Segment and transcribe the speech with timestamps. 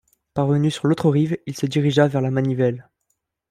[0.33, 2.89] Parvenu sur l'autre rive, il se dirigea vers la manivelle.